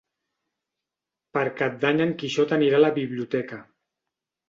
[1.37, 3.65] Per Cap d'Any en Quixot anirà a la biblioteca.